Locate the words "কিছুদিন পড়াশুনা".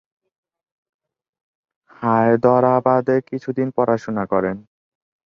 3.29-4.23